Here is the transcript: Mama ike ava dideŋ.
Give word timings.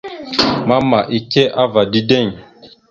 Mama 0.69 0.99
ike 1.17 1.43
ava 1.63 1.81
dideŋ. 1.91 2.25